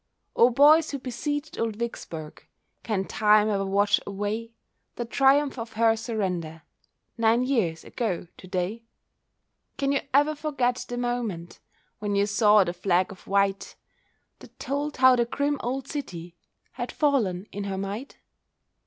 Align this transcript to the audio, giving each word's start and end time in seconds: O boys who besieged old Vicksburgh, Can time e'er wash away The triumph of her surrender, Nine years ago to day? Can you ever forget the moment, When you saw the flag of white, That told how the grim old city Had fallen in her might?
O 0.35 0.49
boys 0.49 0.89
who 0.89 0.97
besieged 0.97 1.59
old 1.59 1.75
Vicksburgh, 1.75 2.43
Can 2.81 3.05
time 3.05 3.49
e'er 3.49 3.63
wash 3.67 3.99
away 4.07 4.55
The 4.95 5.05
triumph 5.05 5.59
of 5.59 5.73
her 5.73 5.95
surrender, 5.95 6.63
Nine 7.19 7.43
years 7.43 7.83
ago 7.83 8.25
to 8.37 8.47
day? 8.47 8.83
Can 9.77 9.91
you 9.91 9.99
ever 10.11 10.33
forget 10.33 10.83
the 10.89 10.97
moment, 10.97 11.59
When 11.99 12.15
you 12.15 12.25
saw 12.25 12.63
the 12.63 12.73
flag 12.73 13.11
of 13.11 13.27
white, 13.27 13.75
That 14.39 14.57
told 14.57 14.97
how 14.97 15.15
the 15.15 15.25
grim 15.25 15.59
old 15.61 15.87
city 15.87 16.35
Had 16.71 16.91
fallen 16.91 17.45
in 17.51 17.65
her 17.65 17.77
might? 17.77 18.17